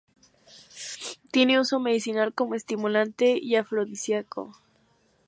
Tiene 1.29 1.59
uso 1.59 1.79
medicinal 1.79 2.33
como 2.33 2.55
estimulante 2.55 3.37
y 3.39 3.55
afrodisíaco. 3.55 4.57